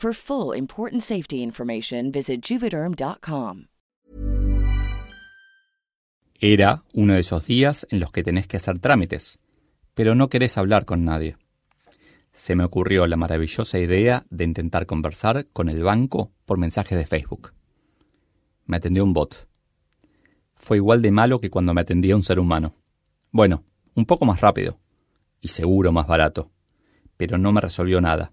For 0.00 0.14
full 0.14 0.56
important 0.56 1.02
safety 1.02 1.42
information, 1.42 2.12
visit 2.12 2.40
juvederm.com. 2.40 3.64
Era 6.38 6.84
uno 6.92 7.14
de 7.14 7.18
esos 7.18 7.44
días 7.48 7.84
en 7.90 7.98
los 7.98 8.12
que 8.12 8.22
tenés 8.22 8.46
que 8.46 8.58
hacer 8.58 8.78
trámites, 8.78 9.40
pero 9.94 10.14
no 10.14 10.28
querés 10.28 10.56
hablar 10.56 10.84
con 10.84 11.04
nadie. 11.04 11.36
Se 12.30 12.54
me 12.54 12.62
ocurrió 12.62 13.08
la 13.08 13.16
maravillosa 13.16 13.80
idea 13.80 14.24
de 14.30 14.44
intentar 14.44 14.86
conversar 14.86 15.48
con 15.52 15.68
el 15.68 15.82
banco 15.82 16.30
por 16.46 16.58
mensajes 16.58 16.96
de 16.96 17.04
Facebook. 17.04 17.52
Me 18.66 18.76
atendió 18.76 19.02
un 19.02 19.12
bot. 19.12 19.48
Fue 20.54 20.76
igual 20.76 21.02
de 21.02 21.10
malo 21.10 21.40
que 21.40 21.50
cuando 21.50 21.74
me 21.74 21.80
atendía 21.80 22.14
un 22.14 22.22
ser 22.22 22.38
humano. 22.38 22.76
Bueno, 23.32 23.64
un 23.96 24.06
poco 24.06 24.24
más 24.24 24.40
rápido 24.40 24.78
y 25.40 25.48
seguro 25.48 25.90
más 25.90 26.06
barato, 26.06 26.52
pero 27.16 27.36
no 27.36 27.50
me 27.50 27.60
resolvió 27.60 28.00
nada. 28.00 28.30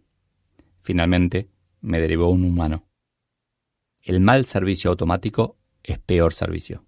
Finalmente, 0.83 1.49
me 1.85 1.99
derivó 1.99 2.29
un 2.29 2.43
humano. 2.43 2.83
El 4.01 4.19
mal 4.19 4.45
servicio 4.45 4.89
automático 4.89 5.57
es 5.83 5.99
peor 5.99 6.33
servicio. 6.33 6.83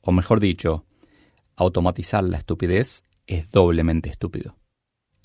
O 0.00 0.10
mejor 0.10 0.40
dicho, 0.40 0.86
automatizar 1.54 2.24
la 2.24 2.38
estupidez 2.38 3.04
es 3.26 3.50
doblemente 3.50 4.08
estúpido. 4.08 4.56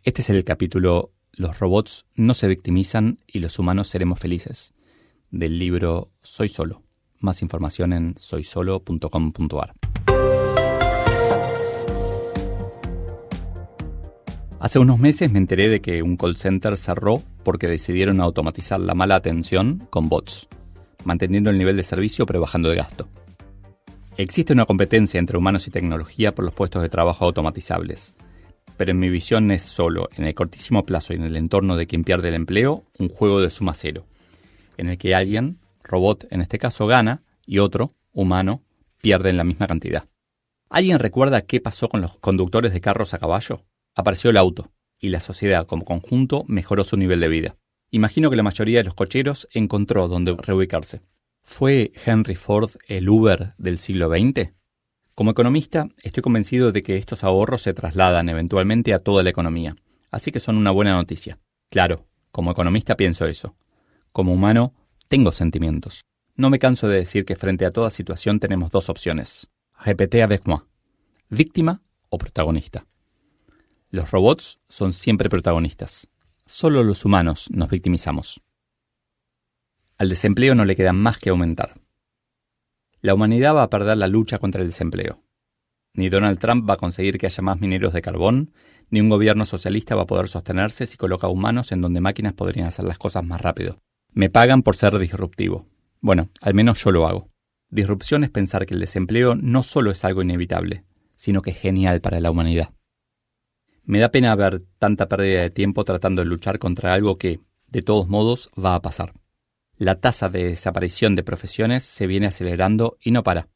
Este 0.03 0.21
es 0.21 0.29
el 0.29 0.43
capítulo 0.43 1.13
Los 1.31 1.59
robots 1.59 2.05
no 2.15 2.33
se 2.33 2.47
victimizan 2.47 3.19
y 3.25 3.39
los 3.39 3.59
humanos 3.59 3.87
seremos 3.87 4.19
felices, 4.19 4.73
del 5.31 5.57
libro 5.57 6.11
Soy 6.21 6.49
Solo. 6.49 6.83
Más 7.19 7.41
información 7.41 7.93
en 7.93 8.17
soysolo.com.ar. 8.17 9.73
Hace 14.67 14.79
unos 14.79 14.99
meses 14.99 15.31
me 15.31 15.37
enteré 15.37 15.69
de 15.69 15.79
que 15.79 16.03
un 16.03 16.17
call 16.17 16.35
center 16.35 16.75
cerró 16.75 17.23
porque 17.43 17.69
decidieron 17.69 18.19
automatizar 18.19 18.81
la 18.81 18.95
mala 18.95 19.15
atención 19.15 19.87
con 19.89 20.09
bots, 20.09 20.49
manteniendo 21.05 21.49
el 21.49 21.57
nivel 21.57 21.77
de 21.77 21.83
servicio 21.83 22.25
pero 22.25 22.41
bajando 22.41 22.67
de 22.67 22.75
gasto. 22.75 23.07
Existe 24.17 24.51
una 24.51 24.65
competencia 24.65 25.19
entre 25.19 25.37
humanos 25.37 25.67
y 25.67 25.71
tecnología 25.71 26.35
por 26.35 26.43
los 26.43 26.53
puestos 26.53 26.81
de 26.81 26.89
trabajo 26.89 27.23
automatizables, 27.23 28.13
pero 28.75 28.91
en 28.91 28.99
mi 28.99 29.07
visión 29.07 29.51
es 29.51 29.61
solo, 29.61 30.09
en 30.17 30.25
el 30.25 30.35
cortísimo 30.35 30.85
plazo 30.85 31.13
y 31.13 31.15
en 31.15 31.23
el 31.23 31.37
entorno 31.37 31.77
de 31.77 31.87
quien 31.87 32.03
pierde 32.03 32.27
el 32.27 32.33
empleo, 32.33 32.83
un 32.99 33.07
juego 33.07 33.39
de 33.39 33.49
suma 33.49 33.73
cero, 33.73 34.05
en 34.75 34.89
el 34.89 34.97
que 34.97 35.15
alguien, 35.15 35.59
robot 35.81 36.27
en 36.29 36.41
este 36.41 36.59
caso, 36.59 36.87
gana 36.87 37.23
y 37.45 37.59
otro, 37.59 37.95
humano, 38.11 38.63
pierde 39.01 39.29
en 39.29 39.37
la 39.37 39.45
misma 39.45 39.65
cantidad. 39.67 40.09
¿Alguien 40.69 40.99
recuerda 40.99 41.43
qué 41.43 41.61
pasó 41.61 41.87
con 41.87 42.01
los 42.01 42.17
conductores 42.17 42.73
de 42.73 42.81
carros 42.81 43.13
a 43.13 43.17
caballo? 43.17 43.61
Apareció 43.97 44.29
el 44.29 44.37
auto, 44.37 44.69
y 44.99 45.09
la 45.09 45.19
sociedad 45.19 45.65
como 45.65 45.83
conjunto 45.83 46.45
mejoró 46.47 46.83
su 46.83 46.97
nivel 46.97 47.19
de 47.19 47.29
vida. 47.29 47.57
Imagino 47.89 48.29
que 48.29 48.35
la 48.35 48.43
mayoría 48.43 48.77
de 48.77 48.83
los 48.83 48.93
cocheros 48.93 49.47
encontró 49.51 50.07
dónde 50.07 50.37
reubicarse. 50.37 51.01
¿Fue 51.43 51.91
Henry 52.05 52.35
Ford 52.35 52.69
el 52.87 53.09
Uber 53.09 53.55
del 53.57 53.79
siglo 53.79 54.09
XX? 54.09 54.53
Como 55.15 55.31
economista, 55.31 55.89
estoy 56.03 56.21
convencido 56.21 56.71
de 56.71 56.83
que 56.83 56.97
estos 56.97 57.23
ahorros 57.23 57.63
se 57.63 57.73
trasladan 57.73 58.29
eventualmente 58.29 58.93
a 58.93 58.99
toda 58.99 59.23
la 59.23 59.31
economía, 59.31 59.75
así 60.11 60.31
que 60.31 60.39
son 60.39 60.57
una 60.57 60.69
buena 60.69 60.93
noticia. 60.93 61.39
Claro, 61.71 62.05
como 62.31 62.51
economista 62.51 62.95
pienso 62.97 63.25
eso. 63.25 63.55
Como 64.11 64.31
humano, 64.31 64.75
tengo 65.07 65.31
sentimientos. 65.31 66.01
No 66.35 66.51
me 66.51 66.59
canso 66.59 66.87
de 66.87 66.97
decir 66.97 67.25
que 67.25 67.35
frente 67.35 67.65
a 67.65 67.71
toda 67.71 67.89
situación 67.89 68.39
tenemos 68.39 68.69
dos 68.69 68.89
opciones. 68.89 69.49
Répétez 69.83 70.21
avec 70.21 70.45
moi. 70.45 70.59
Víctima 71.31 71.81
o 72.09 72.19
protagonista. 72.19 72.85
Los 73.89 74.11
robots 74.11 74.59
son 74.67 74.91
siempre 74.91 75.29
protagonistas. 75.29 76.09
Solo 76.45 76.83
los 76.83 77.05
humanos 77.05 77.47
nos 77.51 77.69
victimizamos. 77.69 78.41
Al 79.97 80.09
desempleo 80.09 80.55
no 80.55 80.65
le 80.65 80.75
queda 80.75 80.91
más 80.91 81.17
que 81.19 81.29
aumentar. 81.29 81.79
La 82.99 83.13
humanidad 83.13 83.55
va 83.55 83.63
a 83.63 83.69
perder 83.69 83.97
la 83.97 84.07
lucha 84.07 84.39
contra 84.39 84.61
el 84.61 84.67
desempleo. 84.67 85.23
Ni 85.93 86.09
Donald 86.09 86.37
Trump 86.37 86.69
va 86.69 86.73
a 86.73 86.77
conseguir 86.77 87.17
que 87.17 87.27
haya 87.27 87.41
más 87.41 87.61
mineros 87.61 87.93
de 87.93 88.01
carbón, 88.01 88.51
ni 88.89 88.99
un 88.99 89.09
gobierno 89.09 89.45
socialista 89.45 89.95
va 89.95 90.03
a 90.03 90.07
poder 90.07 90.27
sostenerse 90.27 90.85
si 90.85 90.97
coloca 90.97 91.27
humanos 91.27 91.71
en 91.71 91.81
donde 91.81 92.01
máquinas 92.01 92.33
podrían 92.33 92.67
hacer 92.67 92.85
las 92.85 92.97
cosas 92.97 93.23
más 93.23 93.39
rápido. 93.39 93.79
Me 94.11 94.29
pagan 94.29 94.63
por 94.63 94.75
ser 94.75 94.97
disruptivo. 94.99 95.65
Bueno, 96.01 96.29
al 96.41 96.53
menos 96.53 96.83
yo 96.83 96.91
lo 96.91 97.07
hago. 97.07 97.29
Disrupción 97.69 98.23
es 98.23 98.29
pensar 98.29 98.65
que 98.65 98.73
el 98.73 98.79
desempleo 98.79 99.35
no 99.35 99.63
solo 99.63 99.91
es 99.91 100.03
algo 100.05 100.21
inevitable, 100.21 100.83
sino 101.15 101.41
que 101.41 101.51
es 101.51 101.59
genial 101.59 102.01
para 102.01 102.19
la 102.19 102.31
humanidad. 102.31 102.76
Me 103.87 103.99
da 103.99 104.11
pena 104.11 104.35
ver 104.35 104.63
tanta 104.79 105.07
pérdida 105.07 105.43
de 105.43 105.49
tiempo 105.49 105.85
tratando 105.85 106.21
de 106.21 106.25
luchar 106.25 106.59
contra 106.59 106.93
algo 106.93 107.17
que, 107.17 107.39
de 107.67 107.81
todos 107.81 108.09
modos, 108.09 108.49
va 108.53 108.75
a 108.75 108.81
pasar. 108.81 109.13
La 109.77 109.95
tasa 109.95 110.27
de 110.27 110.43
desaparición 110.43 111.15
de 111.15 111.23
profesiones 111.23 111.85
se 111.85 112.05
viene 112.05 112.27
acelerando 112.27 112.97
y 112.99 113.11
no 113.11 113.23
para. 113.23 113.47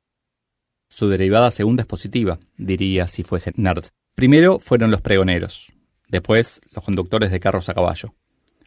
Su 0.88 1.10
derivada 1.10 1.52
segunda 1.52 1.82
es 1.82 1.88
positiva, 1.88 2.40
diría 2.56 3.10
si 3.10 3.24
fuese 3.24 3.52
nerd. 3.58 3.88
Primero 4.16 4.60
fueron 4.60 4.90
los 4.90 5.02
pregoneros, 5.02 5.74
después 6.08 6.62
los 6.72 6.86
conductores 6.86 7.30
de 7.30 7.42
carros 7.42 7.68
a 7.68 7.74
caballo, 7.74 8.16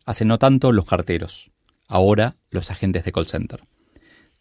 hace 0.05 0.27
no 0.27 0.39
tanto 0.39 0.71
los 0.71 0.85
carteros, 0.85 1.51
ahora 1.89 2.37
los 2.51 2.71
agentes 2.71 3.05
de 3.05 3.13
call 3.13 3.27
center. 3.27 3.65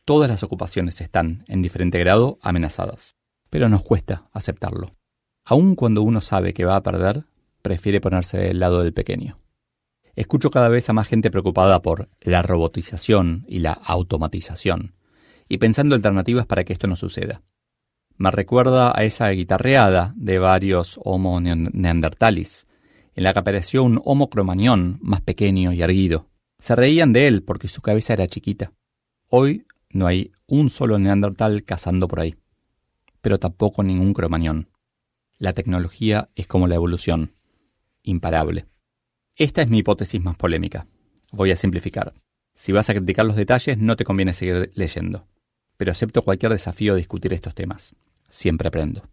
Todas 0.04 0.30
las 0.30 0.44
ocupaciones 0.44 1.00
están, 1.00 1.46
en 1.48 1.62
diferente 1.62 2.00
grado, 2.00 2.38
amenazadas, 2.42 3.16
pero 3.50 3.70
nos 3.70 3.82
cuesta 3.82 4.28
aceptarlo. 4.34 4.94
Aun 5.46 5.76
cuando 5.76 6.02
uno 6.04 6.22
sabe 6.22 6.54
que 6.54 6.66
va 6.66 6.78
a 6.78 6.84
perder, 6.84 7.26
prefiere 7.62 8.00
ponerse 8.00 8.38
del 8.38 8.60
lado 8.60 8.82
del 8.82 8.94
pequeño. 8.94 9.40
Escucho 10.16 10.52
cada 10.52 10.70
vez 10.70 10.90
a 10.90 10.94
más 10.94 11.08
gente 11.08 11.32
preocupada 11.32 11.82
por 11.82 12.08
la 12.22 12.42
robotización 12.42 13.46
y 13.48 13.60
la 13.60 13.74
automatización, 13.74 14.94
y 15.50 15.58
pensando 15.58 15.96
alternativas 15.96 16.46
para 16.46 16.64
que 16.64 16.74
esto 16.74 16.88
no 16.88 16.96
suceda. 16.96 17.42
Me 18.16 18.30
recuerda 18.32 18.98
a 18.98 19.04
esa 19.04 19.30
guitarreada 19.32 20.14
de 20.16 20.38
varios 20.38 21.00
Homo 21.04 21.42
neandertalis, 21.42 22.68
en 23.16 23.24
la 23.24 23.34
que 23.34 23.40
apareció 23.40 23.84
un 23.84 24.00
Homo 24.06 24.30
cromañón 24.30 25.00
más 25.02 25.22
pequeño 25.22 25.74
y 25.74 25.82
erguido. 25.82 26.30
Se 26.60 26.76
reían 26.76 27.12
de 27.12 27.28
él 27.28 27.44
porque 27.44 27.68
su 27.68 27.82
cabeza 27.82 28.14
era 28.14 28.28
chiquita. 28.28 28.72
Hoy 29.30 29.66
no 29.90 30.08
hay 30.08 30.32
un 30.48 30.70
solo 30.70 31.00
neandertal 31.00 31.64
cazando 31.64 32.08
por 32.08 32.20
ahí, 32.20 32.36
pero 33.22 33.40
tampoco 33.40 33.84
ningún 33.84 34.14
cromañón. 34.14 34.70
La 35.44 35.52
tecnología 35.52 36.30
es 36.36 36.48
como 36.48 36.70
la 36.70 36.76
evolución, 36.76 37.34
imparable. 38.02 38.66
Esta 39.36 39.62
es 39.62 39.70
mi 39.70 39.80
hipótesis 39.80 40.24
más 40.24 40.38
polémica. 40.38 40.88
Voy 41.34 41.52
a 41.52 41.58
simplificar. 41.58 42.14
Si 42.54 42.72
vas 42.72 42.90
a 42.90 42.94
criticar 42.94 43.26
los 43.26 43.36
detalles, 43.36 43.78
no 43.78 43.98
te 43.98 44.06
conviene 44.06 44.32
seguir 44.32 44.72
leyendo. 44.74 45.28
Pero 45.76 45.92
acepto 45.92 46.22
cualquier 46.22 46.54
desafío 46.54 46.94
a 46.94 46.96
discutir 46.96 47.34
estos 47.34 47.56
temas. 47.56 47.94
Siempre 48.26 48.70
aprendo. 48.70 49.04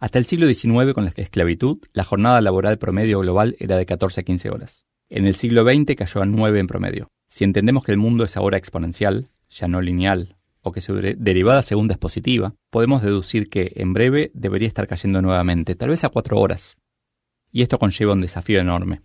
Hasta 0.00 0.18
el 0.18 0.24
siglo 0.24 0.52
XIX, 0.52 0.92
con 0.92 1.04
la 1.04 1.12
esclavitud, 1.14 1.78
la 1.92 2.02
jornada 2.02 2.40
laboral 2.40 2.80
promedio 2.80 3.20
global 3.20 3.54
era 3.60 3.76
de 3.76 3.86
14 3.86 4.22
a 4.22 4.24
15 4.24 4.50
horas. 4.50 4.86
En 5.08 5.24
el 5.24 5.36
siglo 5.36 5.62
XX 5.62 5.94
cayó 5.94 6.20
a 6.20 6.26
9 6.26 6.58
en 6.58 6.66
promedio. 6.66 7.12
Si 7.28 7.44
entendemos 7.44 7.84
que 7.84 7.92
el 7.92 7.98
mundo 7.98 8.24
es 8.24 8.36
ahora 8.36 8.58
exponencial, 8.58 9.30
ya 9.50 9.68
no 9.68 9.82
lineal, 9.82 10.39
o 10.62 10.72
que 10.72 10.80
su 10.80 10.94
derivada 10.94 11.62
segunda 11.62 11.94
es 11.94 11.98
positiva, 11.98 12.54
podemos 12.70 13.02
deducir 13.02 13.48
que 13.48 13.72
en 13.76 13.92
breve 13.92 14.30
debería 14.34 14.68
estar 14.68 14.86
cayendo 14.86 15.22
nuevamente, 15.22 15.74
tal 15.74 15.90
vez 15.90 16.04
a 16.04 16.08
cuatro 16.08 16.38
horas. 16.38 16.76
Y 17.50 17.62
esto 17.62 17.78
conlleva 17.78 18.12
un 18.12 18.20
desafío 18.20 18.60
enorme. 18.60 19.02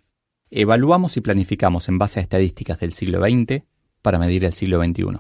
Evaluamos 0.50 1.18
y 1.18 1.22
planificamos 1.22 1.90
en 1.90 1.98
base 1.98 2.20
a 2.20 2.24
estadísticas 2.24 2.80
del 2.80 2.94
siglo 2.94 3.20
XX 3.20 3.64
para 4.02 4.20
medir 4.20 4.46
el 4.46 4.54
siglo 4.54 4.84
XXI. 4.84 5.20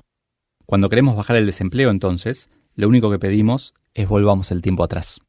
Cuando 0.66 0.90
queremos 0.90 1.16
bajar 1.16 1.38
el 1.38 1.46
desempleo, 1.46 1.90
entonces, 1.90 2.50
lo 2.76 2.88
único 2.88 3.10
que 3.10 3.20
pedimos 3.20 3.74
es 3.94 4.08
volvamos 4.08 4.52
el 4.52 4.62
tiempo 4.62 4.84
atrás. 4.84 5.20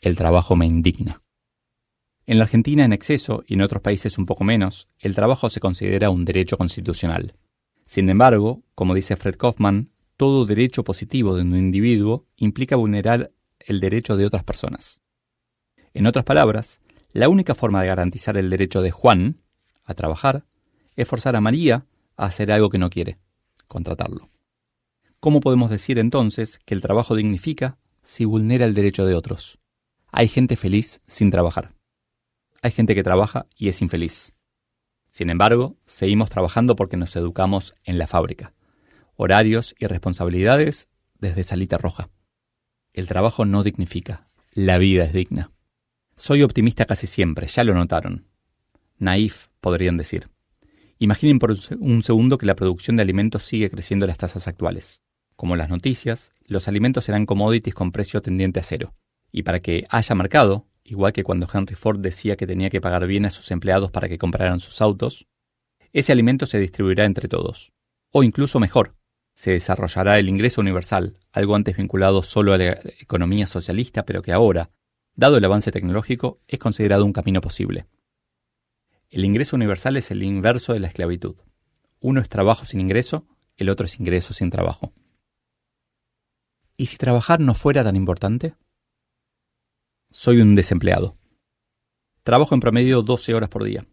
El 0.00 0.16
trabajo 0.16 0.56
me 0.56 0.66
indigna. 0.66 1.20
En 2.26 2.38
la 2.38 2.44
Argentina 2.44 2.84
en 2.84 2.92
exceso 2.92 3.44
y 3.46 3.54
en 3.54 3.62
otros 3.62 3.82
países 3.82 4.18
un 4.18 4.26
poco 4.26 4.44
menos, 4.44 4.88
el 4.98 5.14
trabajo 5.14 5.50
se 5.50 5.60
considera 5.60 6.10
un 6.10 6.24
derecho 6.24 6.56
constitucional. 6.56 7.36
Sin 7.86 8.08
embargo, 8.08 8.62
como 8.74 8.94
dice 8.94 9.16
Fred 9.16 9.36
Kaufman, 9.36 9.90
todo 10.16 10.46
derecho 10.46 10.84
positivo 10.84 11.34
de 11.34 11.42
un 11.42 11.56
individuo 11.56 12.26
implica 12.36 12.76
vulnerar 12.76 13.32
el 13.60 13.80
derecho 13.80 14.16
de 14.16 14.26
otras 14.26 14.44
personas. 14.44 15.00
En 15.92 16.06
otras 16.06 16.24
palabras, 16.24 16.80
la 17.12 17.28
única 17.28 17.54
forma 17.54 17.80
de 17.80 17.88
garantizar 17.88 18.36
el 18.36 18.50
derecho 18.50 18.82
de 18.82 18.90
Juan 18.90 19.40
a 19.84 19.94
trabajar 19.94 20.44
es 20.96 21.08
forzar 21.08 21.36
a 21.36 21.40
María 21.40 21.86
a 22.16 22.26
hacer 22.26 22.52
algo 22.52 22.70
que 22.70 22.78
no 22.78 22.90
quiere, 22.90 23.18
contratarlo. 23.66 24.30
¿Cómo 25.20 25.40
podemos 25.40 25.70
decir 25.70 25.98
entonces 25.98 26.58
que 26.64 26.74
el 26.74 26.82
trabajo 26.82 27.16
dignifica 27.16 27.78
si 28.02 28.24
vulnera 28.24 28.66
el 28.66 28.74
derecho 28.74 29.06
de 29.06 29.14
otros? 29.14 29.58
Hay 30.10 30.28
gente 30.28 30.56
feliz 30.56 31.00
sin 31.06 31.30
trabajar. 31.30 31.74
Hay 32.62 32.70
gente 32.70 32.94
que 32.94 33.02
trabaja 33.02 33.46
y 33.56 33.68
es 33.68 33.82
infeliz. 33.82 34.32
Sin 35.10 35.30
embargo, 35.30 35.76
seguimos 35.86 36.30
trabajando 36.30 36.76
porque 36.76 36.96
nos 36.96 37.14
educamos 37.16 37.74
en 37.84 37.98
la 37.98 38.06
fábrica. 38.06 38.52
Horarios 39.16 39.74
y 39.78 39.86
responsabilidades 39.86 40.88
desde 41.18 41.44
salita 41.44 41.78
roja. 41.78 42.10
El 42.92 43.06
trabajo 43.06 43.44
no 43.44 43.62
dignifica, 43.62 44.28
la 44.52 44.78
vida 44.78 45.04
es 45.04 45.12
digna. 45.12 45.52
Soy 46.16 46.42
optimista 46.42 46.84
casi 46.84 47.06
siempre, 47.06 47.46
ya 47.46 47.64
lo 47.64 47.74
notaron. 47.74 48.26
Naif, 48.98 49.48
podrían 49.60 49.96
decir. 49.96 50.30
Imaginen 50.98 51.38
por 51.38 51.52
un 51.78 52.02
segundo 52.02 52.38
que 52.38 52.46
la 52.46 52.56
producción 52.56 52.96
de 52.96 53.02
alimentos 53.02 53.42
sigue 53.42 53.70
creciendo 53.70 54.04
a 54.04 54.08
las 54.08 54.18
tasas 54.18 54.48
actuales. 54.48 55.02
Como 55.36 55.56
las 55.56 55.68
noticias, 55.68 56.32
los 56.46 56.68
alimentos 56.68 57.04
serán 57.04 57.26
commodities 57.26 57.74
con 57.74 57.92
precio 57.92 58.22
tendiente 58.22 58.60
a 58.60 58.64
cero. 58.64 58.94
Y 59.32 59.42
para 59.42 59.60
que 59.60 59.84
haya 59.90 60.14
mercado, 60.14 60.66
igual 60.84 61.12
que 61.12 61.24
cuando 61.24 61.48
Henry 61.52 61.74
Ford 61.74 61.98
decía 61.98 62.36
que 62.36 62.46
tenía 62.46 62.70
que 62.70 62.80
pagar 62.80 63.06
bien 63.06 63.26
a 63.26 63.30
sus 63.30 63.50
empleados 63.50 63.90
para 63.90 64.08
que 64.08 64.18
compraran 64.18 64.60
sus 64.60 64.80
autos, 64.80 65.26
ese 65.92 66.12
alimento 66.12 66.46
se 66.46 66.58
distribuirá 66.58 67.04
entre 67.04 67.28
todos. 67.28 67.72
O 68.10 68.22
incluso 68.22 68.60
mejor, 68.60 68.94
se 69.34 69.50
desarrollará 69.50 70.18
el 70.18 70.28
ingreso 70.28 70.60
universal, 70.60 71.18
algo 71.32 71.56
antes 71.56 71.76
vinculado 71.76 72.22
solo 72.22 72.52
a 72.52 72.58
la 72.58 72.80
economía 73.00 73.46
socialista, 73.46 74.06
pero 74.06 74.22
que 74.22 74.32
ahora, 74.32 74.70
dado 75.14 75.36
el 75.36 75.44
avance 75.44 75.72
tecnológico, 75.72 76.40
es 76.46 76.58
considerado 76.58 77.04
un 77.04 77.12
camino 77.12 77.40
posible. 77.40 77.86
El 79.10 79.24
ingreso 79.24 79.56
universal 79.56 79.96
es 79.96 80.10
el 80.10 80.22
inverso 80.22 80.72
de 80.72 80.80
la 80.80 80.86
esclavitud. 80.86 81.36
Uno 82.00 82.20
es 82.20 82.28
trabajo 82.28 82.64
sin 82.64 82.80
ingreso, 82.80 83.26
el 83.56 83.68
otro 83.68 83.86
es 83.86 83.98
ingreso 83.98 84.34
sin 84.34 84.50
trabajo. 84.50 84.92
¿Y 86.76 86.86
si 86.86 86.96
trabajar 86.96 87.40
no 87.40 87.54
fuera 87.54 87.84
tan 87.84 87.96
importante? 87.96 88.54
Soy 90.10 90.40
un 90.40 90.54
desempleado. 90.54 91.16
Trabajo 92.22 92.54
en 92.54 92.60
promedio 92.60 93.02
12 93.02 93.34
horas 93.34 93.48
por 93.48 93.64
día. 93.64 93.86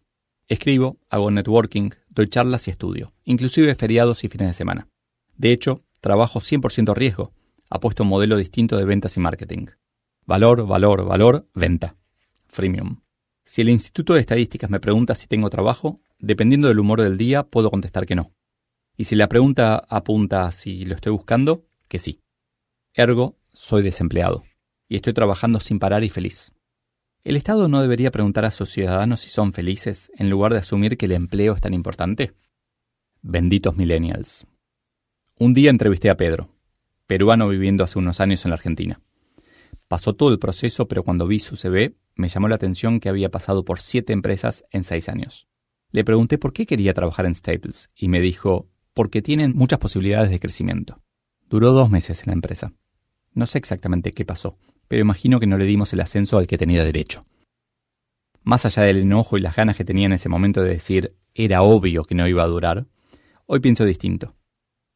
Escribo, 0.48 0.98
hago 1.08 1.30
networking, 1.30 1.90
doy 2.08 2.28
charlas 2.28 2.66
y 2.66 2.70
estudio, 2.70 3.12
inclusive 3.24 3.74
feriados 3.74 4.24
y 4.24 4.28
fines 4.28 4.48
de 4.48 4.54
semana. 4.54 4.91
De 5.36 5.52
hecho, 5.52 5.84
trabajo 6.00 6.40
100% 6.40 6.94
riesgo. 6.94 7.32
Apuesto 7.70 8.02
un 8.02 8.10
modelo 8.10 8.36
distinto 8.36 8.76
de 8.76 8.84
ventas 8.84 9.16
y 9.16 9.20
marketing. 9.20 9.66
Valor, 10.26 10.66
valor, 10.66 11.04
valor, 11.04 11.48
venta. 11.54 11.96
Freemium. 12.46 13.00
Si 13.44 13.60
el 13.62 13.70
Instituto 13.70 14.14
de 14.14 14.20
Estadísticas 14.20 14.70
me 14.70 14.80
pregunta 14.80 15.14
si 15.14 15.26
tengo 15.26 15.50
trabajo, 15.50 16.00
dependiendo 16.18 16.68
del 16.68 16.78
humor 16.78 17.00
del 17.00 17.16
día, 17.16 17.42
puedo 17.44 17.70
contestar 17.70 18.06
que 18.06 18.14
no. 18.14 18.32
Y 18.96 19.04
si 19.04 19.16
la 19.16 19.28
pregunta 19.28 19.84
apunta 19.88 20.46
a 20.46 20.52
si 20.52 20.84
lo 20.84 20.94
estoy 20.94 21.12
buscando, 21.12 21.66
que 21.88 21.98
sí. 21.98 22.20
Ergo, 22.94 23.38
soy 23.52 23.82
desempleado. 23.82 24.44
Y 24.88 24.96
estoy 24.96 25.12
trabajando 25.12 25.60
sin 25.60 25.78
parar 25.78 26.04
y 26.04 26.10
feliz. 26.10 26.52
¿El 27.24 27.36
Estado 27.36 27.68
no 27.68 27.80
debería 27.80 28.10
preguntar 28.10 28.44
a 28.44 28.50
sus 28.50 28.70
ciudadanos 28.70 29.20
si 29.20 29.30
son 29.30 29.52
felices 29.52 30.10
en 30.16 30.28
lugar 30.28 30.52
de 30.52 30.58
asumir 30.58 30.96
que 30.98 31.06
el 31.06 31.12
empleo 31.12 31.54
es 31.54 31.60
tan 31.60 31.72
importante? 31.72 32.34
Benditos 33.22 33.76
millennials. 33.76 34.44
Un 35.42 35.54
día 35.54 35.70
entrevisté 35.70 36.08
a 36.08 36.16
Pedro, 36.16 36.50
peruano 37.08 37.48
viviendo 37.48 37.82
hace 37.82 37.98
unos 37.98 38.20
años 38.20 38.44
en 38.44 38.50
la 38.50 38.54
Argentina. 38.54 39.00
Pasó 39.88 40.14
todo 40.14 40.30
el 40.30 40.38
proceso, 40.38 40.86
pero 40.86 41.02
cuando 41.02 41.26
vi 41.26 41.40
su 41.40 41.56
CV, 41.56 41.96
me 42.14 42.28
llamó 42.28 42.46
la 42.46 42.54
atención 42.54 43.00
que 43.00 43.08
había 43.08 43.28
pasado 43.28 43.64
por 43.64 43.80
siete 43.80 44.12
empresas 44.12 44.64
en 44.70 44.84
seis 44.84 45.08
años. 45.08 45.48
Le 45.90 46.04
pregunté 46.04 46.38
por 46.38 46.52
qué 46.52 46.64
quería 46.64 46.94
trabajar 46.94 47.26
en 47.26 47.34
Staples 47.34 47.90
y 47.96 48.06
me 48.06 48.20
dijo, 48.20 48.68
porque 48.94 49.20
tienen 49.20 49.52
muchas 49.56 49.80
posibilidades 49.80 50.30
de 50.30 50.38
crecimiento. 50.38 51.02
Duró 51.48 51.72
dos 51.72 51.90
meses 51.90 52.20
en 52.20 52.28
la 52.28 52.34
empresa. 52.34 52.74
No 53.34 53.46
sé 53.46 53.58
exactamente 53.58 54.12
qué 54.12 54.24
pasó, 54.24 54.58
pero 54.86 55.02
imagino 55.02 55.40
que 55.40 55.48
no 55.48 55.58
le 55.58 55.66
dimos 55.66 55.92
el 55.92 56.02
ascenso 56.02 56.38
al 56.38 56.46
que 56.46 56.56
tenía 56.56 56.84
derecho. 56.84 57.26
Más 58.44 58.64
allá 58.64 58.84
del 58.84 58.98
enojo 58.98 59.38
y 59.38 59.40
las 59.40 59.56
ganas 59.56 59.76
que 59.76 59.84
tenía 59.84 60.06
en 60.06 60.12
ese 60.12 60.28
momento 60.28 60.62
de 60.62 60.68
decir 60.68 61.16
era 61.34 61.62
obvio 61.62 62.04
que 62.04 62.14
no 62.14 62.28
iba 62.28 62.44
a 62.44 62.46
durar, 62.46 62.86
hoy 63.46 63.58
pienso 63.58 63.84
distinto. 63.84 64.36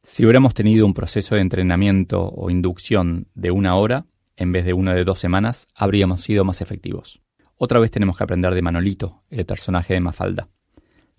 Si 0.09 0.23
hubiéramos 0.23 0.53
tenido 0.53 0.85
un 0.85 0.93
proceso 0.93 1.35
de 1.35 1.41
entrenamiento 1.41 2.29
o 2.29 2.49
inducción 2.49 3.27
de 3.35 3.51
una 3.51 3.75
hora, 3.75 4.05
en 4.37 4.53
vez 4.53 4.63
de 4.63 4.71
uno 4.71 4.93
de 4.93 5.03
dos 5.03 5.19
semanas, 5.19 5.67
habríamos 5.75 6.21
sido 6.21 6.45
más 6.45 6.61
efectivos. 6.61 7.21
Otra 7.57 7.77
vez 7.79 7.91
tenemos 7.91 8.15
que 8.15 8.23
aprender 8.23 8.55
de 8.55 8.61
Manolito, 8.61 9.23
el 9.29 9.45
personaje 9.45 9.95
de 9.95 9.99
Mafalda. 9.99 10.47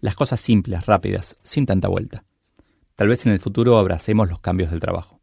Las 0.00 0.14
cosas 0.14 0.40
simples, 0.40 0.86
rápidas, 0.86 1.36
sin 1.42 1.66
tanta 1.66 1.88
vuelta. 1.88 2.24
Tal 2.96 3.08
vez 3.08 3.26
en 3.26 3.32
el 3.32 3.40
futuro 3.40 3.76
abracemos 3.76 4.30
los 4.30 4.40
cambios 4.40 4.70
del 4.70 4.80
trabajo. 4.80 5.20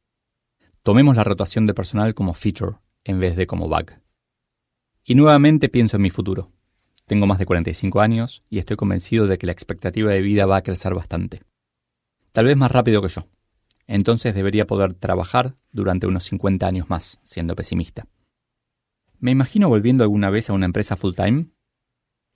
Tomemos 0.84 1.16
la 1.16 1.24
rotación 1.24 1.66
de 1.66 1.74
personal 1.74 2.14
como 2.14 2.36
feature 2.36 2.78
en 3.04 3.20
vez 3.20 3.36
de 3.36 3.48
como 3.48 3.68
bug. 3.68 3.94
Y 5.04 5.16
nuevamente 5.16 5.70
pienso 5.70 5.96
en 5.98 6.04
mi 6.04 6.12
futuro. 6.12 6.52
Tengo 7.08 7.26
más 7.26 7.40
de 7.40 7.48
45 7.48 8.00
años 8.00 8.44
y 8.48 8.60
estoy 8.60 8.78
convencido 8.78 9.26
de 9.26 9.40
que 9.40 9.48
la 9.48 9.54
expectativa 9.54 10.12
de 10.12 10.22
vida 10.22 10.46
va 10.46 10.58
a 10.58 10.64
crecer 10.64 10.94
bastante. 10.94 11.42
Tal 12.32 12.46
vez 12.46 12.58
más 12.58 12.72
rápido 12.72 13.02
que 13.02 13.08
yo 13.08 13.28
entonces 13.88 14.34
debería 14.34 14.68
poder 14.68 14.94
trabajar 14.94 15.56
durante 15.72 16.08
unos 16.08 16.24
50 16.26 16.68
años 16.68 16.90
más, 16.90 17.20
siendo 17.24 17.56
pesimista. 17.56 18.08
¿Me 19.20 19.32
imagino 19.32 19.70
volviendo 19.70 20.04
alguna 20.04 20.30
vez 20.30 20.50
a 20.50 20.54
una 20.54 20.66
empresa 20.66 20.96
full 20.96 21.16
time? 21.16 21.48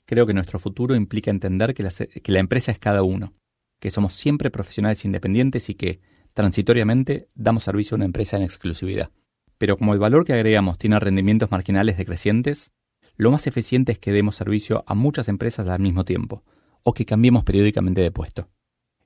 Creo 0.06 0.26
que 0.26 0.34
nuestro 0.34 0.60
futuro 0.60 0.96
implica 0.96 1.32
entender 1.32 1.74
que 1.74 1.84
la, 1.84 1.92
que 1.92 2.32
la 2.32 2.40
empresa 2.40 2.72
es 2.72 2.80
cada 2.80 3.04
uno, 3.04 3.34
que 3.80 3.92
somos 3.92 4.14
siempre 4.14 4.50
profesionales 4.50 5.06
independientes 5.06 5.70
y 5.70 5.76
que, 5.76 6.02
transitoriamente, 6.34 7.28
damos 7.36 7.64
servicio 7.64 7.96
a 7.96 7.98
una 7.98 8.06
empresa 8.06 8.38
en 8.38 8.44
exclusividad. 8.44 9.12
Pero 9.58 9.78
como 9.78 9.94
el 9.94 10.00
valor 10.00 10.26
que 10.26 10.34
agregamos 10.34 10.78
tiene 10.78 11.00
rendimientos 11.00 11.52
marginales 11.52 11.98
decrecientes, 11.98 12.72
lo 13.18 13.32
más 13.32 13.46
eficiente 13.48 13.92
es 13.92 14.00
que 14.00 14.14
demos 14.14 14.36
servicio 14.36 14.84
a 14.88 14.96
muchas 14.96 15.28
empresas 15.28 15.68
al 15.68 15.82
mismo 15.82 16.06
tiempo, 16.06 16.44
o 16.84 16.94
que 16.94 17.06
cambiemos 17.06 17.44
periódicamente 17.44 18.02
de 18.02 18.12
puesto. 18.12 18.50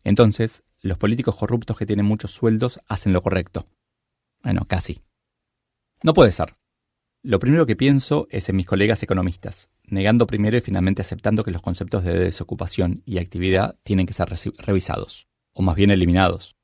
Entonces, 0.03 0.63
los 0.81 0.97
políticos 0.97 1.35
corruptos 1.35 1.77
que 1.77 1.85
tienen 1.85 2.05
muchos 2.05 2.31
sueldos 2.31 2.79
hacen 2.87 3.13
lo 3.13 3.21
correcto. 3.21 3.67
Bueno, 4.43 4.65
casi. 4.67 5.01
No 6.01 6.13
puede 6.13 6.31
ser. 6.31 6.53
Lo 7.21 7.39
primero 7.39 7.65
que 7.65 7.77
pienso 7.77 8.27
es 8.29 8.49
en 8.49 8.57
mis 8.57 8.65
colegas 8.65 9.01
economistas, 9.01 9.69
negando 9.85 10.27
primero 10.27 10.57
y 10.57 10.61
finalmente 10.61 11.01
aceptando 11.01 11.45
que 11.45 11.51
los 11.51 11.61
conceptos 11.61 12.03
de 12.03 12.19
desocupación 12.19 13.01
y 13.05 13.17
actividad 13.17 13.77
tienen 13.83 14.05
que 14.05 14.13
ser 14.13 14.27
revisados, 14.57 15.29
o 15.53 15.61
más 15.61 15.75
bien 15.77 15.89
eliminados. 15.89 16.57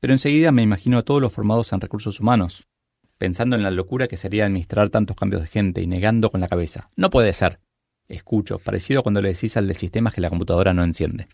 Pero 0.00 0.12
enseguida 0.12 0.50
me 0.50 0.62
imagino 0.62 0.98
a 0.98 1.04
todos 1.04 1.22
los 1.22 1.32
formados 1.32 1.72
en 1.72 1.80
recursos 1.80 2.18
humanos, 2.18 2.66
pensando 3.16 3.54
en 3.54 3.62
la 3.62 3.70
locura 3.70 4.08
que 4.08 4.16
sería 4.16 4.46
administrar 4.46 4.90
tantos 4.90 5.14
cambios 5.14 5.42
de 5.42 5.46
gente 5.46 5.80
y 5.80 5.86
negando 5.86 6.30
con 6.30 6.40
la 6.40 6.48
cabeza. 6.48 6.90
No 6.96 7.08
puede 7.08 7.32
ser. 7.32 7.60
Escucho, 8.08 8.58
parecido 8.58 9.04
cuando 9.04 9.22
le 9.22 9.28
decís 9.28 9.56
al 9.56 9.68
de 9.68 9.74
sistemas 9.74 10.12
que 10.12 10.20
la 10.20 10.30
computadora 10.30 10.74
no 10.74 10.82
enciende. 10.82 11.28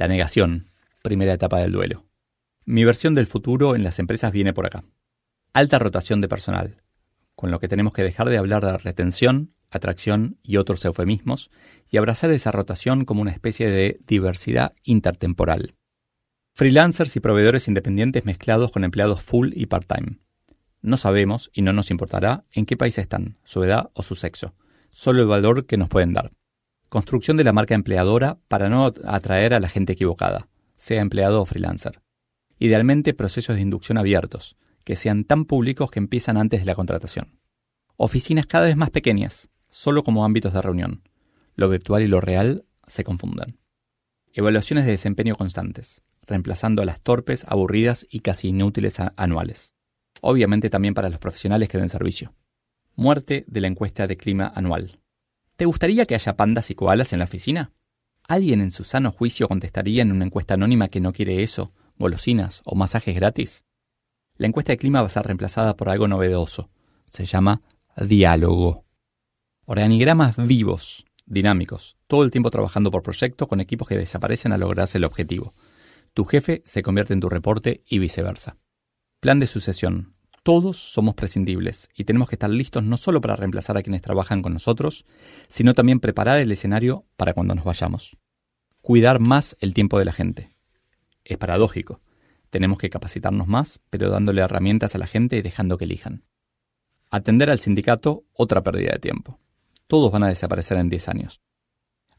La 0.00 0.08
negación, 0.08 0.70
primera 1.02 1.34
etapa 1.34 1.58
del 1.58 1.72
duelo. 1.72 2.06
Mi 2.64 2.84
versión 2.84 3.14
del 3.14 3.26
futuro 3.26 3.76
en 3.76 3.84
las 3.84 3.98
empresas 3.98 4.32
viene 4.32 4.54
por 4.54 4.64
acá. 4.64 4.82
Alta 5.52 5.78
rotación 5.78 6.22
de 6.22 6.28
personal, 6.28 6.80
con 7.34 7.50
lo 7.50 7.58
que 7.58 7.68
tenemos 7.68 7.92
que 7.92 8.02
dejar 8.02 8.30
de 8.30 8.38
hablar 8.38 8.64
de 8.64 8.78
retención, 8.78 9.52
atracción 9.70 10.38
y 10.42 10.56
otros 10.56 10.82
eufemismos, 10.86 11.50
y 11.90 11.98
abrazar 11.98 12.30
esa 12.30 12.50
rotación 12.50 13.04
como 13.04 13.20
una 13.20 13.30
especie 13.30 13.68
de 13.68 14.00
diversidad 14.06 14.72
intertemporal. 14.84 15.74
Freelancers 16.54 17.14
y 17.16 17.20
proveedores 17.20 17.68
independientes 17.68 18.24
mezclados 18.24 18.72
con 18.72 18.84
empleados 18.84 19.20
full 19.20 19.50
y 19.54 19.66
part-time. 19.66 20.18
No 20.80 20.96
sabemos, 20.96 21.50
y 21.52 21.60
no 21.60 21.74
nos 21.74 21.90
importará, 21.90 22.46
en 22.54 22.64
qué 22.64 22.78
país 22.78 22.96
están, 22.96 23.36
su 23.44 23.62
edad 23.64 23.90
o 23.92 24.02
su 24.02 24.14
sexo, 24.14 24.54
solo 24.88 25.20
el 25.20 25.28
valor 25.28 25.66
que 25.66 25.76
nos 25.76 25.90
pueden 25.90 26.14
dar. 26.14 26.32
Construcción 26.90 27.36
de 27.36 27.44
la 27.44 27.52
marca 27.52 27.76
empleadora 27.76 28.40
para 28.48 28.68
no 28.68 28.90
atraer 29.04 29.54
a 29.54 29.60
la 29.60 29.68
gente 29.68 29.92
equivocada, 29.92 30.48
sea 30.76 31.00
empleado 31.00 31.40
o 31.40 31.46
freelancer. 31.46 32.02
Idealmente 32.58 33.14
procesos 33.14 33.54
de 33.54 33.62
inducción 33.62 33.96
abiertos, 33.96 34.56
que 34.84 34.96
sean 34.96 35.22
tan 35.22 35.44
públicos 35.44 35.92
que 35.92 36.00
empiezan 36.00 36.36
antes 36.36 36.58
de 36.58 36.66
la 36.66 36.74
contratación. 36.74 37.38
Oficinas 37.96 38.46
cada 38.46 38.66
vez 38.66 38.76
más 38.76 38.90
pequeñas, 38.90 39.50
solo 39.68 40.02
como 40.02 40.24
ámbitos 40.24 40.52
de 40.52 40.62
reunión, 40.62 41.04
lo 41.54 41.68
virtual 41.68 42.02
y 42.02 42.08
lo 42.08 42.20
real 42.20 42.64
se 42.88 43.04
confunden. 43.04 43.60
Evaluaciones 44.32 44.84
de 44.84 44.90
desempeño 44.90 45.36
constantes, 45.36 46.02
reemplazando 46.26 46.82
a 46.82 46.86
las 46.86 47.02
torpes, 47.02 47.44
aburridas 47.46 48.04
y 48.10 48.18
casi 48.18 48.48
inútiles 48.48 48.98
anuales. 49.14 49.74
Obviamente 50.22 50.70
también 50.70 50.94
para 50.94 51.08
los 51.08 51.20
profesionales 51.20 51.68
que 51.68 51.78
den 51.78 51.88
servicio. 51.88 52.34
Muerte 52.96 53.44
de 53.46 53.60
la 53.60 53.68
encuesta 53.68 54.08
de 54.08 54.16
clima 54.16 54.52
anual. 54.56 54.99
¿Te 55.60 55.66
gustaría 55.66 56.06
que 56.06 56.14
haya 56.14 56.38
pandas 56.38 56.70
y 56.70 56.74
koalas 56.74 57.12
en 57.12 57.18
la 57.18 57.26
oficina? 57.26 57.74
¿Alguien 58.26 58.62
en 58.62 58.70
su 58.70 58.82
sano 58.84 59.12
juicio 59.12 59.46
contestaría 59.46 60.00
en 60.00 60.10
una 60.10 60.24
encuesta 60.24 60.54
anónima 60.54 60.88
que 60.88 61.00
no 61.00 61.12
quiere 61.12 61.42
eso, 61.42 61.74
golosinas 61.98 62.62
o 62.64 62.74
masajes 62.74 63.14
gratis? 63.14 63.66
La 64.38 64.46
encuesta 64.46 64.72
de 64.72 64.78
clima 64.78 65.02
va 65.02 65.06
a 65.08 65.10
ser 65.10 65.22
reemplazada 65.22 65.76
por 65.76 65.90
algo 65.90 66.08
novedoso. 66.08 66.70
Se 67.10 67.26
llama 67.26 67.60
diálogo. 67.94 68.86
Organigramas 69.66 70.38
vivos, 70.38 71.04
dinámicos, 71.26 71.98
todo 72.06 72.24
el 72.24 72.30
tiempo 72.30 72.50
trabajando 72.50 72.90
por 72.90 73.02
proyecto 73.02 73.46
con 73.46 73.60
equipos 73.60 73.86
que 73.86 73.98
desaparecen 73.98 74.52
al 74.52 74.60
lograrse 74.60 74.96
el 74.96 75.04
objetivo. 75.04 75.52
Tu 76.14 76.24
jefe 76.24 76.62
se 76.64 76.82
convierte 76.82 77.12
en 77.12 77.20
tu 77.20 77.28
reporte 77.28 77.82
y 77.86 77.98
viceversa. 77.98 78.56
Plan 79.20 79.40
de 79.40 79.46
sucesión. 79.46 80.14
Todos 80.42 80.78
somos 80.78 81.14
prescindibles 81.14 81.88
y 81.94 82.04
tenemos 82.04 82.28
que 82.28 82.36
estar 82.36 82.50
listos 82.50 82.82
no 82.82 82.96
solo 82.96 83.20
para 83.20 83.36
reemplazar 83.36 83.76
a 83.76 83.82
quienes 83.82 84.02
trabajan 84.02 84.42
con 84.42 84.54
nosotros, 84.54 85.04
sino 85.48 85.74
también 85.74 86.00
preparar 86.00 86.40
el 86.40 86.50
escenario 86.50 87.04
para 87.16 87.34
cuando 87.34 87.54
nos 87.54 87.64
vayamos. 87.64 88.16
Cuidar 88.80 89.20
más 89.20 89.56
el 89.60 89.74
tiempo 89.74 89.98
de 89.98 90.06
la 90.06 90.12
gente. 90.12 90.50
Es 91.24 91.36
paradójico. 91.36 92.00
Tenemos 92.48 92.78
que 92.78 92.90
capacitarnos 92.90 93.46
más, 93.46 93.80
pero 93.90 94.10
dándole 94.10 94.40
herramientas 94.40 94.94
a 94.94 94.98
la 94.98 95.06
gente 95.06 95.36
y 95.36 95.42
dejando 95.42 95.76
que 95.76 95.84
elijan. 95.84 96.24
Atender 97.10 97.50
al 97.50 97.60
sindicato, 97.60 98.24
otra 98.32 98.62
pérdida 98.62 98.92
de 98.92 98.98
tiempo 98.98 99.38
todos 99.90 100.12
van 100.12 100.22
a 100.22 100.28
desaparecer 100.28 100.78
en 100.78 100.88
10 100.88 101.08
años. 101.08 101.42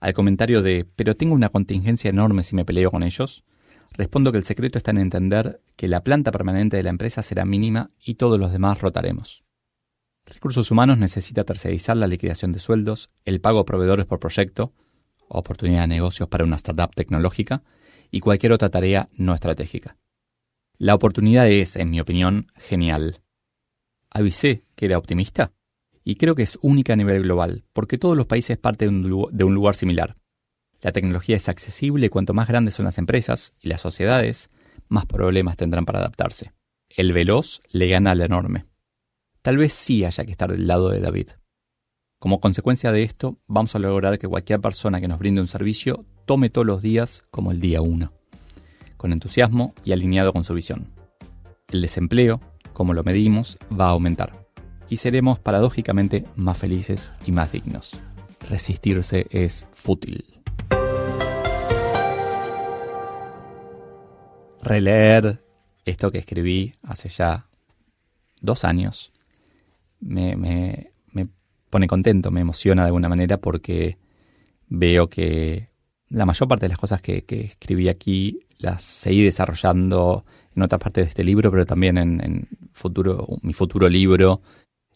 Al 0.02 0.14
comentario 0.14 0.62
de, 0.62 0.86
pero 0.98 1.16
tengo 1.16 1.34
una 1.34 1.48
contingencia 1.48 2.10
enorme 2.10 2.44
si 2.44 2.54
me 2.54 2.66
peleo 2.66 2.92
con 2.92 3.02
ellos, 3.02 3.46
respondo 3.92 4.32
que 4.32 4.38
el 4.38 4.44
secreto 4.44 4.78
está 4.78 4.92
en 4.92 4.98
entender 4.98 5.62
que 5.76 5.88
la 5.88 6.04
planta 6.04 6.32
permanente 6.32 6.78
de 6.78 6.84
la 6.84 6.90
empresa 6.90 7.22
será 7.22 7.46
mínima 7.46 7.92
y 8.04 8.16
todos 8.16 8.40
los 8.40 8.52
demás 8.52 8.82
rotaremos. 8.82 9.44
Recursos 10.26 10.72
Humanos 10.72 10.98
necesita 10.98 11.44
tercerizar 11.44 11.98
la 11.98 12.08
liquidación 12.08 12.52
de 12.52 12.60
sueldos, 12.60 13.10
el 13.26 13.42
pago 13.42 13.60
a 13.60 13.66
proveedores 13.66 14.06
por 14.06 14.20
proyecto, 14.20 14.74
oportunidad 15.28 15.82
de 15.82 15.88
negocios 15.88 16.30
para 16.30 16.44
una 16.44 16.56
startup 16.56 16.94
tecnológica 16.96 17.64
y 18.12 18.20
cualquier 18.20 18.54
otra 18.54 18.70
tarea 18.70 19.10
no 19.14 19.34
estratégica. 19.34 19.98
La 20.78 20.96
oportunidad 20.96 21.50
es, 21.50 21.76
en 21.76 21.90
mi 21.90 22.00
opinión, 22.00 22.48
genial. 22.56 23.22
¿Avisé 24.10 24.64
que 24.76 24.86
era 24.86 24.98
optimista? 24.98 25.54
y 26.04 26.16
creo 26.16 26.36
que 26.36 26.44
es 26.44 26.58
única 26.62 26.94
a 26.94 26.96
nivel 26.96 27.24
global, 27.24 27.64
porque 27.74 27.98
todos 27.98 28.18
los 28.18 28.26
países 28.26 28.58
parten 28.58 29.04
de 29.04 29.44
un 29.44 29.54
lugar 29.54 29.76
similar. 29.76 30.18
La 30.82 30.92
tecnología 30.92 31.36
es 31.36 31.48
accesible 31.48 32.08
y 32.08 32.10
cuanto 32.10 32.34
más 32.34 32.48
grandes 32.48 32.74
son 32.74 32.86
las 32.86 32.98
empresas 32.98 33.54
y 33.60 33.70
las 33.70 33.82
sociedades, 33.82 34.50
más 34.88 35.06
problemas 35.06 35.58
tendrán 35.58 35.86
para 35.86 36.00
adaptarse. 36.00 36.54
El 36.90 37.14
veloz 37.14 37.62
le 37.70 37.88
gana 37.88 38.12
al 38.12 38.22
enorme. 38.22 38.66
Tal 39.42 39.58
vez 39.58 39.74
sí 39.74 40.04
haya 40.04 40.26
que 40.26 40.32
estar 40.32 40.52
del 40.52 40.68
lado 40.68 40.90
de 40.90 41.00
David. 41.00 41.30
Como 42.20 42.40
consecuencia 42.40 42.92
de 42.92 43.04
esto, 43.04 43.40
vamos 43.48 43.76
a 43.76 43.80
lograr 43.80 44.20
que 44.20 44.28
cualquier 44.28 44.60
persona 44.60 45.00
que 45.00 45.08
nos 45.08 45.20
brinde 45.20 45.42
un 45.42 45.48
servicio 45.48 46.06
tome 46.26 46.50
todos 46.50 46.68
los 46.68 46.82
días 46.82 47.24
como 47.32 47.52
el 47.52 47.60
día 47.60 47.82
uno, 47.82 48.14
con 48.98 49.14
entusiasmo 49.14 49.74
y 49.84 49.92
alineado 49.92 50.34
con 50.34 50.44
su 50.44 50.54
visión. 50.54 50.92
El 51.70 51.82
desempleo, 51.82 52.42
como 52.74 52.94
lo 52.94 53.04
medimos, 53.04 53.58
va 53.72 53.86
a 53.86 53.92
aumentar 53.92 54.48
y 54.90 54.98
seremos 54.98 55.40
paradójicamente 55.40 56.26
más 56.36 56.58
felices 56.58 57.14
y 57.26 57.32
más 57.32 57.52
dignos. 57.52 57.92
Resistirse 58.50 59.26
es 59.32 59.68
fútil. 59.72 60.41
Releer 64.64 65.44
esto 65.86 66.12
que 66.12 66.20
escribí 66.20 66.74
hace 66.84 67.10
ya 67.10 67.48
dos 68.40 68.64
años 68.64 69.12
me, 70.00 70.92
pone 71.70 71.88
contento, 71.88 72.32
me 72.32 72.42
emociona 72.42 72.84
de 72.84 72.88
alguna 72.88 73.08
manera 73.08 73.38
porque 73.38 73.98
veo 74.68 75.10
que 75.10 75.70
la 76.10 76.26
mayor 76.26 76.48
parte 76.48 76.66
de 76.66 76.70
las 76.70 76.78
cosas 76.78 77.02
que, 77.02 77.24
escribí 77.28 77.88
aquí 77.88 78.42
las 78.58 78.84
seguí 78.84 79.24
desarrollando 79.24 80.26
en 80.56 80.64
otra 80.64 80.78
parte 80.80 81.02
de 81.02 81.08
este 81.08 81.24
libro, 81.24 81.50
pero 81.50 81.66
también 81.66 81.98
en, 81.98 82.22
en 82.22 82.48
futuro, 82.74 83.28
mi 83.42 83.54
futuro 83.54 83.88
libro 83.88 84.42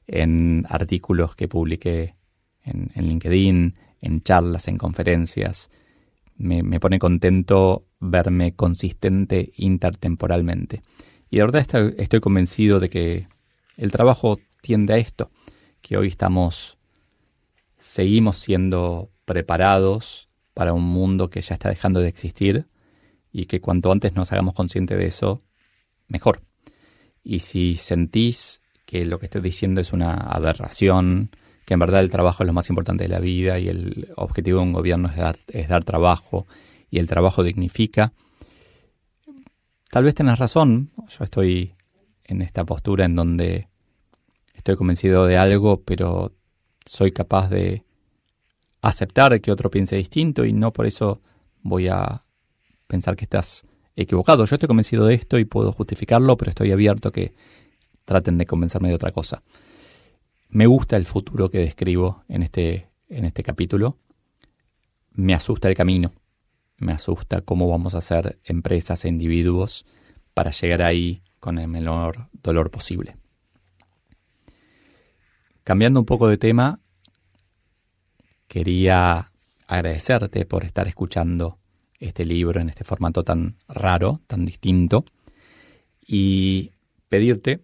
en 0.07 0.65
artículos 0.69 1.35
que 1.35 1.47
publiqué 1.47 2.15
en, 2.63 2.91
LinkedIn, 2.95 3.75
en 4.01 4.21
charlas, 4.21 4.67
en 4.67 4.77
conferencias. 4.77 5.69
Me, 6.37 6.79
pone 6.79 6.99
contento 6.99 7.85
verme 8.09 8.53
consistente 8.53 9.51
intertemporalmente. 9.55 10.81
Y 11.29 11.37
de 11.37 11.43
verdad 11.43 11.93
estoy, 11.97 12.19
convencido 12.19 12.79
de 12.79 12.89
que 12.89 13.27
el 13.77 13.91
trabajo 13.91 14.39
tiende 14.61 14.93
a 14.93 14.97
esto, 14.97 15.31
que 15.81 15.97
hoy 15.97 16.07
estamos, 16.07 16.77
seguimos 17.77 18.37
siendo 18.37 19.09
preparados 19.25 20.29
para 20.53 20.73
un 20.73 20.83
mundo 20.83 21.29
que 21.29 21.41
ya 21.41 21.55
está 21.55 21.69
dejando 21.69 21.99
de 21.99 22.07
existir 22.07 22.67
y 23.31 23.47
que 23.47 23.59
cuanto 23.59 23.91
antes 23.91 24.13
nos 24.13 24.31
hagamos 24.31 24.53
conscientes 24.53 24.97
de 24.97 25.07
eso, 25.07 25.43
mejor. 26.07 26.41
Y 27.23 27.39
si 27.39 27.75
sentís 27.75 28.61
que 28.85 29.03
lo 29.03 29.19
que 29.19 29.25
estoy 29.25 29.41
diciendo 29.41 29.81
es 29.81 29.91
una 29.91 30.13
aberración, 30.13 31.31
que 31.65 31.73
en 31.73 31.79
verdad 31.79 32.01
el 32.01 32.11
trabajo 32.11 32.43
es 32.43 32.47
lo 32.47 32.53
más 32.53 32.69
importante 32.69 33.03
de 33.03 33.09
la 33.09 33.19
vida 33.19 33.59
y 33.59 33.67
el 33.67 34.13
objetivo 34.15 34.59
de 34.59 34.65
un 34.65 34.73
gobierno 34.73 35.09
es 35.09 35.17
dar, 35.17 35.35
es 35.49 35.67
dar 35.67 35.83
trabajo 35.83 36.45
y 36.95 36.99
el 36.99 37.07
trabajo 37.07 37.43
dignifica. 37.43 38.13
Tal 39.91 40.05
vez 40.05 40.15
tengas 40.15 40.39
razón, 40.39 40.91
yo 41.09 41.25
estoy 41.25 41.75
en 42.23 42.41
esta 42.41 42.63
postura 42.63 43.03
en 43.03 43.15
donde 43.15 43.67
estoy 44.53 44.77
convencido 44.77 45.25
de 45.25 45.37
algo, 45.37 45.81
pero 45.83 46.31
soy 46.85 47.11
capaz 47.11 47.49
de 47.49 47.83
aceptar 48.81 49.41
que 49.41 49.51
otro 49.51 49.69
piense 49.69 49.97
distinto 49.97 50.45
y 50.45 50.53
no 50.53 50.71
por 50.71 50.85
eso 50.85 51.21
voy 51.63 51.89
a 51.89 52.23
pensar 52.87 53.17
que 53.17 53.25
estás 53.25 53.65
equivocado. 53.97 54.45
Yo 54.45 54.55
estoy 54.55 54.67
convencido 54.67 55.05
de 55.05 55.15
esto 55.15 55.37
y 55.37 55.43
puedo 55.43 55.73
justificarlo, 55.73 56.37
pero 56.37 56.49
estoy 56.49 56.71
abierto 56.71 57.09
a 57.09 57.11
que 57.11 57.33
traten 58.05 58.37
de 58.37 58.45
convencerme 58.45 58.87
de 58.87 58.95
otra 58.95 59.11
cosa. 59.11 59.43
Me 60.47 60.65
gusta 60.65 60.95
el 60.95 61.05
futuro 61.05 61.49
que 61.49 61.57
describo 61.57 62.23
en 62.29 62.41
este, 62.43 62.87
en 63.09 63.25
este 63.25 63.43
capítulo. 63.43 63.97
Me 65.11 65.33
asusta 65.33 65.67
el 65.67 65.75
camino. 65.75 66.13
Me 66.77 66.91
asusta 66.91 67.41
cómo 67.41 67.69
vamos 67.69 67.95
a 67.95 67.99
hacer 67.99 68.39
empresas 68.43 69.05
e 69.05 69.09
individuos 69.09 69.85
para 70.33 70.51
llegar 70.51 70.81
ahí 70.81 71.21
con 71.39 71.57
el 71.57 71.67
menor 71.67 72.27
dolor 72.43 72.71
posible. 72.71 73.17
Cambiando 75.63 75.99
un 75.99 76.05
poco 76.05 76.27
de 76.27 76.37
tema, 76.37 76.79
quería 78.47 79.31
agradecerte 79.67 80.45
por 80.45 80.63
estar 80.63 80.87
escuchando 80.87 81.57
este 81.99 82.25
libro 82.25 82.59
en 82.59 82.69
este 82.69 82.83
formato 82.83 83.23
tan 83.23 83.55
raro, 83.67 84.21
tan 84.27 84.45
distinto, 84.45 85.05
y 86.05 86.71
pedirte 87.09 87.61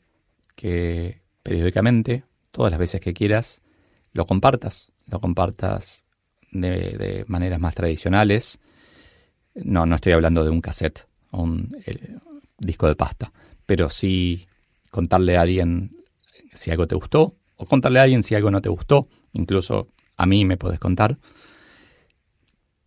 que 0.55 1.21
periódicamente, 1.43 2.23
todas 2.51 2.71
las 2.71 2.79
veces 2.79 3.01
que 3.01 3.13
quieras, 3.13 3.61
lo 4.13 4.25
compartas, 4.25 4.91
lo 5.07 5.19
compartas 5.19 6.05
de, 6.51 7.25
maneras 7.27 7.59
más 7.59 7.75
tradicionales. 7.75 8.59
No, 9.55 9.85
no 9.85 9.95
estoy 9.95 10.13
hablando 10.13 10.43
de 10.43 10.49
un 10.49 10.61
cassette 10.61 11.07
o 11.31 11.43
un 11.43 11.75
disco 12.57 12.87
de 12.87 12.95
pasta, 12.95 13.31
pero 13.65 13.89
sí 13.89 14.47
contarle 14.89 15.37
a 15.37 15.41
alguien 15.41 15.91
si 16.53 16.71
algo 16.71 16.87
te 16.87 16.95
gustó 16.95 17.35
o 17.55 17.65
contarle 17.65 17.99
a 17.99 18.03
alguien 18.03 18.23
si 18.23 18.35
algo 18.35 18.51
no 18.51 18.61
te 18.61 18.69
gustó, 18.69 19.07
incluso 19.33 19.87
a 20.17 20.25
mí 20.25 20.45
me 20.45 20.57
puedes 20.57 20.79
contar. 20.79 21.17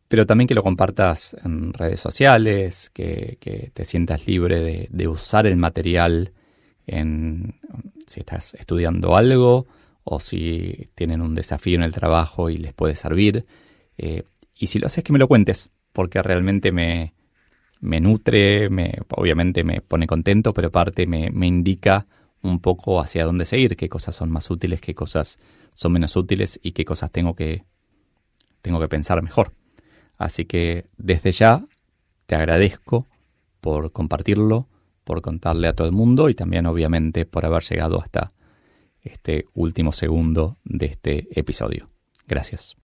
Pero 0.08 0.26
también 0.26 0.46
que 0.46 0.54
lo 0.54 0.62
compartas 0.62 1.36
en 1.44 1.72
redes 1.72 2.00
sociales, 2.00 2.90
que, 2.90 3.38
te 3.72 3.84
sientas 3.84 4.26
libre 4.26 4.88
de, 4.90 5.08
usar 5.08 5.46
el 5.46 5.56
material 5.56 6.32
si 6.86 8.20
estás 8.20 8.54
estudiando 8.54 9.16
algo 9.16 9.66
o 10.04 10.20
si 10.20 10.86
tienen 10.94 11.22
un 11.22 11.34
desafío 11.34 11.76
en 11.76 11.82
el 11.82 11.92
trabajo 11.92 12.50
y 12.50 12.58
les 12.58 12.74
puede 12.74 12.94
servir. 12.94 13.46
Eh, 13.96 14.24
y 14.54 14.66
si 14.66 14.78
lo 14.78 14.86
haces, 14.86 15.02
que 15.02 15.12
me 15.12 15.18
lo 15.18 15.26
cuentes, 15.26 15.70
porque 15.94 16.22
realmente 16.22 16.72
me, 16.72 17.14
me 17.80 18.00
nutre, 18.00 18.68
me, 18.68 18.98
obviamente 19.10 19.62
me 19.64 19.80
pone 19.80 20.06
contento, 20.06 20.52
pero 20.52 20.68
aparte 20.68 21.06
me, 21.06 21.30
me 21.30 21.46
indica 21.46 22.06
un 22.42 22.60
poco 22.60 23.00
hacia 23.00 23.24
dónde 23.24 23.46
seguir, 23.46 23.76
qué 23.76 23.88
cosas 23.88 24.16
son 24.16 24.30
más 24.30 24.50
útiles, 24.50 24.80
qué 24.80 24.94
cosas 24.94 25.38
son 25.74 25.92
menos 25.92 26.16
útiles 26.16 26.60
y 26.62 26.72
qué 26.72 26.84
cosas 26.84 27.10
tengo 27.10 27.34
que, 27.34 27.64
tengo 28.60 28.80
que 28.80 28.88
pensar 28.88 29.22
mejor. 29.22 29.52
Así 30.18 30.44
que 30.44 30.86
desde 30.98 31.32
ya 31.32 31.64
te 32.26 32.34
agradezco 32.34 33.06
por 33.60 33.92
compartirlo, 33.92 34.68
por 35.04 35.22
contarle 35.22 35.68
a 35.68 35.74
todo 35.74 35.86
el 35.86 35.94
mundo 35.94 36.28
y 36.28 36.34
también 36.34 36.66
obviamente 36.66 37.24
por 37.24 37.46
haber 37.46 37.62
llegado 37.62 38.02
hasta 38.02 38.32
este 39.00 39.46
último 39.54 39.92
segundo 39.92 40.58
de 40.64 40.86
este 40.86 41.28
episodio. 41.38 41.88
Gracias. 42.26 42.83